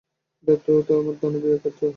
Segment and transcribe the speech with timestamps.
[0.47, 1.81] এটা তোমার দানবীয় ক্ষেত্র।